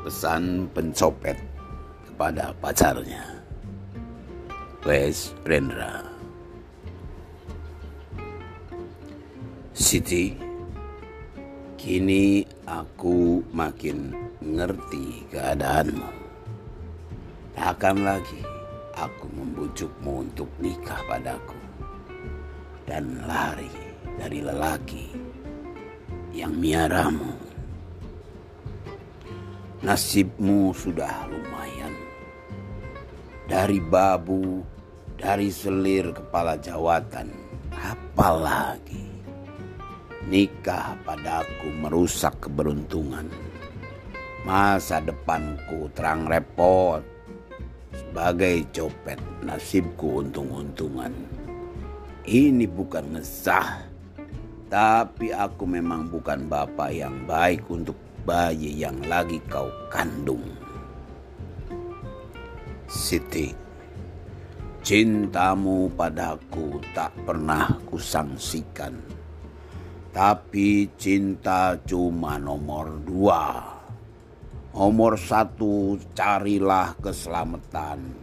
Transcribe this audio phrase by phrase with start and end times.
[0.00, 1.36] pesan pencopet
[2.08, 3.24] kepada pacarnya.
[4.80, 6.00] Wes Rendra.
[9.76, 10.36] Siti,
[11.76, 16.10] kini aku makin ngerti keadaanmu.
[17.52, 18.40] Takkan lagi
[18.96, 21.56] aku membujukmu untuk nikah padaku
[22.88, 23.68] dan lari
[24.16, 25.12] dari lelaki
[26.32, 27.49] yang miaramu.
[29.80, 31.96] Nasibmu sudah lumayan.
[33.48, 34.60] Dari babu,
[35.16, 37.32] dari selir kepala jawatan,
[37.72, 39.08] apalagi
[40.28, 43.24] nikah padaku merusak keberuntungan.
[44.44, 47.00] Masa depanku terang repot
[47.96, 51.16] sebagai copet nasibku untung-untungan.
[52.28, 53.80] Ini bukan ngesah,
[54.68, 60.46] tapi aku memang bukan bapak yang baik untuk bayi yang lagi kau kandung.
[62.86, 63.50] Siti,
[64.86, 68.94] cintamu padaku tak pernah kusangsikan.
[70.14, 73.66] Tapi cinta cuma nomor dua.
[74.78, 78.14] Nomor satu carilah keselamatan.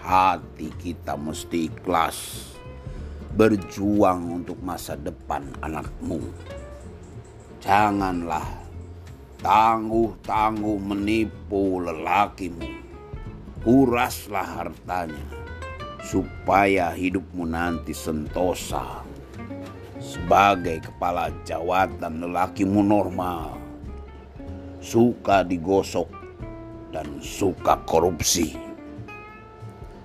[0.00, 2.18] Hati kita mesti ikhlas
[3.36, 6.24] berjuang untuk masa depan anakmu.
[7.60, 8.63] Janganlah
[9.44, 12.64] tangguh-tangguh menipu lelakimu.
[13.60, 15.24] Kuraslah hartanya
[16.00, 19.04] supaya hidupmu nanti sentosa.
[20.00, 23.56] Sebagai kepala jawatan lelakimu normal,
[24.80, 26.08] suka digosok
[26.92, 28.56] dan suka korupsi.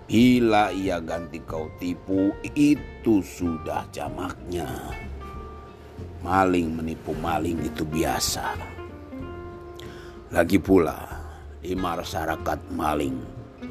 [0.09, 4.67] Bila ia ganti kau tipu, itu sudah jamaknya.
[6.23, 8.78] Maling menipu maling itu biasa.
[10.29, 11.09] Lagi pula,
[11.57, 13.17] di masyarakat maling,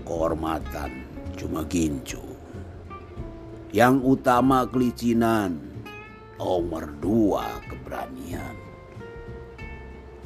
[0.02, 0.91] kehormatan
[1.38, 2.19] cuma gincu.
[3.70, 5.54] Yang utama kelicinan,
[6.34, 8.58] nomor dua keberanian.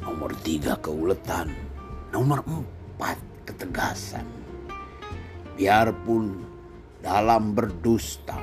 [0.00, 1.52] Nomor tiga keuletan,
[2.08, 4.24] nomor empat ketegasan
[5.52, 6.32] biarpun
[7.04, 8.40] dalam berdusta.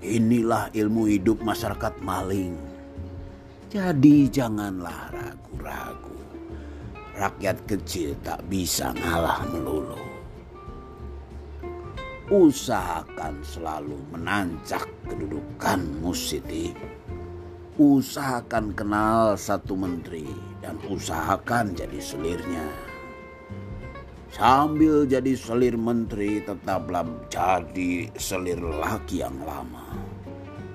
[0.00, 2.56] Inilah ilmu hidup masyarakat maling.
[3.68, 6.21] Jadi janganlah ragu-ragu.
[7.22, 9.94] Rakyat kecil tak bisa ngalah melulu.
[12.34, 16.74] Usahakan selalu menancak kedudukan Siti.
[17.78, 20.26] Usahakan kenal satu menteri
[20.66, 22.66] dan usahakan jadi selirnya.
[24.34, 29.94] Sambil jadi selir menteri tetaplah jadi selir laki yang lama.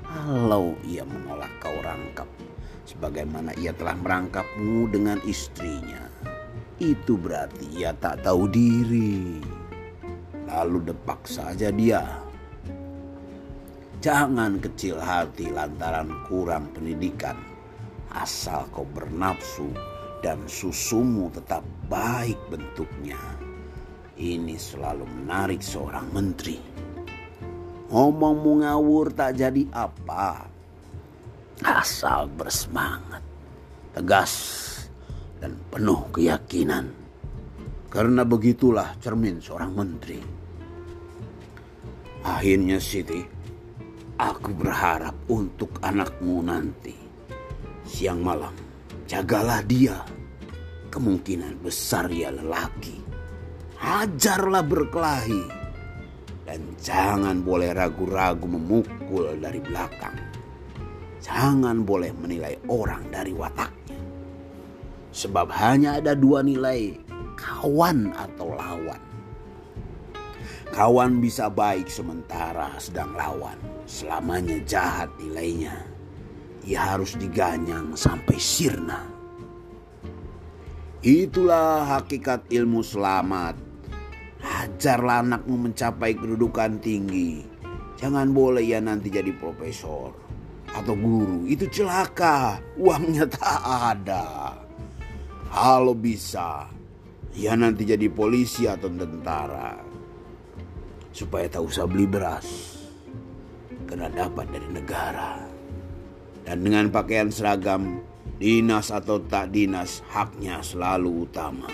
[0.07, 2.31] Kalau ia menolak kau rangkap
[2.87, 6.06] sebagaimana ia telah merangkapmu dengan istrinya.
[6.77, 9.41] Itu berarti ia tak tahu diri.
[10.45, 12.05] Lalu depak saja dia.
[13.97, 17.35] Jangan kecil hati lantaran kurang pendidikan.
[18.13, 19.73] Asal kau bernafsu
[20.21, 23.19] dan susumu tetap baik bentuknya
[24.17, 26.57] ini selalu menarik seorang menteri.
[27.87, 30.49] Ngomongmu ngawur tak jadi apa.
[31.61, 33.23] Asal bersemangat,
[33.93, 34.33] tegas,
[35.37, 36.89] dan penuh keyakinan.
[37.87, 40.19] Karena begitulah cermin seorang menteri.
[42.27, 43.23] Akhirnya Siti,
[44.19, 46.93] aku berharap untuk anakmu nanti.
[47.87, 48.53] Siang malam,
[49.07, 50.03] jagalah dia.
[50.91, 53.07] Kemungkinan besar ia lelaki
[53.77, 55.45] hajarlah berkelahi
[56.49, 60.17] dan jangan boleh ragu-ragu memukul dari belakang.
[61.21, 63.99] Jangan boleh menilai orang dari wataknya.
[65.17, 66.93] Sebab hanya ada dua nilai,
[67.33, 69.01] kawan atau lawan.
[70.69, 73.57] Kawan bisa baik sementara sedang lawan
[73.89, 75.73] selamanya jahat nilainya.
[76.69, 79.01] Ia harus diganyang sampai sirna.
[81.01, 83.67] Itulah hakikat ilmu selamat
[84.47, 87.41] Ajarlah anakmu mencapai kedudukan tinggi.
[87.97, 90.13] Jangan boleh ya nanti jadi profesor
[90.69, 91.49] atau guru.
[91.49, 92.61] Itu celaka.
[92.77, 94.25] Uangnya tak ada.
[95.57, 96.69] Kalau bisa,
[97.33, 99.73] ya nanti jadi polisi atau tentara.
[101.09, 102.77] Supaya tak usah beli beras.
[103.89, 105.41] Karena dapat dari negara.
[106.45, 108.05] Dan dengan pakaian seragam,
[108.37, 111.65] dinas atau tak dinas, haknya selalu utama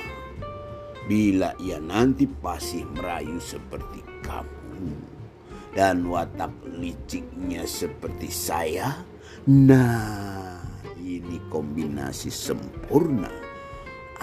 [1.03, 4.95] bila ia nanti pasti merayu seperti kamu
[5.75, 9.03] dan watak liciknya seperti saya,
[9.49, 10.63] nah
[10.95, 13.42] ini kombinasi sempurna.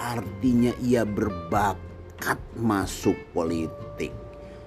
[0.00, 4.16] Artinya ia berbakat masuk politik.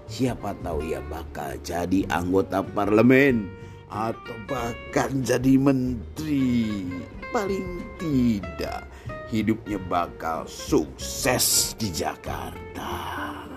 [0.05, 3.49] Siapa tahu ia bakal jadi anggota parlemen
[3.89, 6.85] atau bahkan jadi menteri.
[7.33, 8.85] Paling tidak
[9.33, 13.52] hidupnya bakal sukses di Jakarta.